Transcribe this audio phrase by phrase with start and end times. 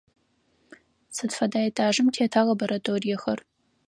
[1.15, 3.39] Сыд фэдэ этажым тета лабораториехэр?